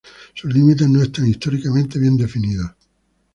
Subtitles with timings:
[0.33, 2.71] Sus límites no están históricamente bien definidos.